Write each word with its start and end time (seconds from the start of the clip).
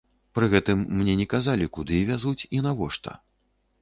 Пры 0.37 0.47
гэтым 0.53 0.79
мне 1.01 1.13
не 1.21 1.27
казалі, 1.33 1.67
куды 1.75 1.99
вязуць 2.11 2.47
і 2.59 2.63
навошта. 2.69 3.15